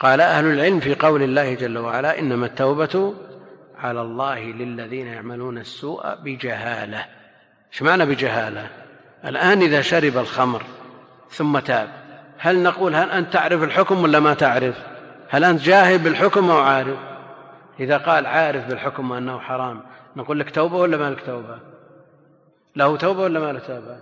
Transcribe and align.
قال 0.00 0.20
أهل 0.20 0.46
العلم 0.46 0.80
في 0.80 0.94
قول 0.94 1.22
الله 1.22 1.54
جل 1.54 1.78
وعلا 1.78 2.18
إنما 2.18 2.46
التوبة 2.46 3.14
على 3.78 4.02
الله 4.02 4.40
للذين 4.40 5.06
يعملون 5.06 5.58
السوء 5.58 6.14
بجهالة. 6.14 7.06
إيش 7.72 7.82
معنى 7.82 8.06
بجهالة؟ 8.06 8.66
الآن 9.24 9.62
إذا 9.62 9.80
شرب 9.80 10.18
الخمر 10.18 10.62
ثم 11.30 11.58
تاب 11.58 11.88
هل 12.38 12.62
نقول 12.62 12.94
هل 12.94 13.10
أنت 13.10 13.32
تعرف 13.32 13.62
الحكم 13.62 14.02
ولا 14.02 14.20
ما 14.20 14.34
تعرف؟ 14.34 14.74
هل 15.28 15.44
أنت 15.44 15.60
جاهل 15.60 15.98
بالحكم 15.98 16.50
أو 16.50 16.58
عارف؟ 16.58 16.98
إذا 17.80 17.96
قال 17.96 18.26
عارف 18.26 18.66
بالحكم 18.66 19.10
وأنه 19.10 19.38
حرام 19.38 19.82
نقول 20.16 20.40
لك 20.40 20.50
توبة 20.50 20.76
ولا 20.76 20.96
ما 20.96 21.10
لك 21.10 21.26
توبة؟ 21.26 21.58
له 22.76 22.96
توبة 22.96 23.22
ولا 23.22 23.40
ما 23.40 23.52
له 23.52 23.58
توبة؟ 23.58 23.96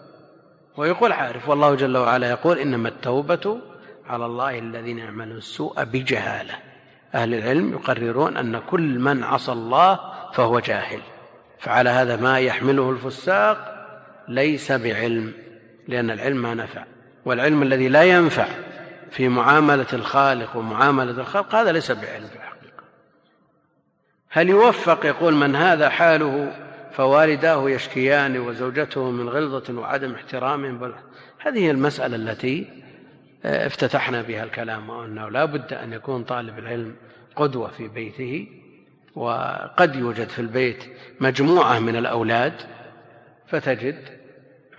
ويقول 0.77 1.13
عارف 1.13 1.49
والله 1.49 1.75
جل 1.75 1.97
وعلا 1.97 2.31
يقول 2.31 2.59
إنما 2.59 2.89
التوبة 2.89 3.61
على 4.09 4.27
الله 4.27 4.59
الذين 4.59 4.99
يعملون 4.99 5.37
السوء 5.37 5.85
بجهالة. 5.85 6.55
أهل 7.15 7.35
العلم 7.35 7.73
يقررون 7.73 8.37
أن 8.37 8.59
كل 8.59 8.99
من 8.99 9.25
عصى 9.25 9.53
الله 9.53 10.01
فهو 10.33 10.61
جاهل. 10.61 11.01
فعلى 11.59 11.91
هذا 11.91 12.17
ما 12.17 12.39
يحمله 12.39 12.91
الفساق 12.91 13.75
ليس 14.29 14.73
بعلم 14.73 15.33
لأن 15.89 16.11
العلم 16.11 16.43
ما 16.43 16.55
نفع. 16.55 16.85
والعلم 17.25 17.63
الذي 17.63 17.89
لا 17.89 18.03
ينفع 18.03 18.47
في 19.11 19.29
معاملة 19.29 19.87
الخالق 19.93 20.57
ومعاملة 20.57 21.11
الخلق 21.11 21.55
هذا 21.55 21.73
ليس 21.73 21.93
بعلم 21.93 22.27
في 22.27 22.37
الحقيقة. 22.37 22.85
هل 24.31 24.49
يوفق 24.49 25.07
يقول 25.07 25.35
من 25.35 25.57
هذا 25.57 25.89
حاله 25.89 26.53
فوالداه 26.93 27.71
يشكيان 27.71 28.39
وزوجته 28.39 29.11
من 29.11 29.29
غلظة 29.29 29.75
وعدم 29.75 30.15
احترام؟ 30.15 30.79
بل 30.79 30.95
هذه 31.39 31.71
المسألة 31.71 32.17
التي 32.17 32.67
افتتحنا 33.45 34.23
بها 34.23 34.45
الكلام 34.45 34.91
وأنه 34.91 35.29
لا 35.29 35.45
بد 35.45 35.73
أن 35.73 35.93
يكون 35.93 36.25
طالب 36.25 36.59
العلم 36.59 36.95
قدوة 37.37 37.69
في 37.69 37.89
بيته 37.89 38.49
وقد 39.15 39.97
يوجد 39.97 40.29
في 40.29 40.39
البيت 40.39 40.85
مجموعة 41.21 41.79
من 41.79 41.97
الأولاد 41.97 42.53
فتجد 43.47 43.99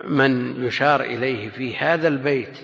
من 0.04 0.64
يشار 0.64 1.00
إليه 1.00 1.48
في 1.50 1.76
هذا 1.76 2.08
البيت 2.08 2.58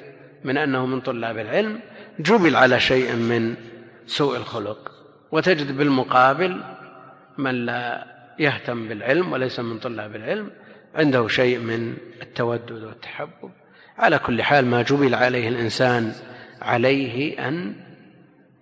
من 0.44 0.56
أنه 0.56 0.86
من 0.86 1.00
طلاب 1.00 1.38
العلم 1.38 1.80
جبل 2.18 2.56
على 2.56 2.80
شيء 2.80 3.16
من 3.16 3.54
سوء 4.06 4.36
الخلق. 4.36 4.92
وتجد 5.32 5.76
بالمقابل 5.76 6.62
من 7.38 7.66
لا 7.66 8.06
يهتم 8.38 8.88
بالعلم 8.88 9.32
وليس 9.32 9.60
من 9.60 9.78
طلاب 9.78 10.16
العلم 10.16 10.50
عنده 10.94 11.28
شيء 11.28 11.58
من 11.58 11.96
التودد 12.22 12.82
والتحبب. 12.84 13.50
على 13.98 14.18
كل 14.18 14.42
حال 14.42 14.66
ما 14.66 14.82
جبل 14.82 15.14
عليه 15.14 15.48
الإنسان 15.48 16.12
عليه 16.62 17.48
أن 17.48 17.74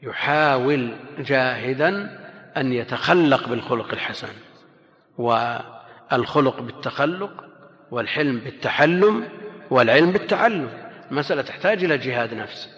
يحاول 0.02 0.96
جاهدا 1.18 2.18
أن 2.56 2.72
يتخلق 2.72 3.48
بالخلق 3.48 3.92
الحسن 3.92 4.28
والخلق 5.18 6.60
بالتخلق 6.60 7.44
والحلم 7.90 8.38
بالتحلم 8.38 9.24
والعلم 9.70 10.10
بالتعلم. 10.12 10.68
المسألة 11.10 11.42
تحتاج 11.42 11.84
إلى 11.84 11.98
جهاد 11.98 12.34
نفس. 12.34 12.68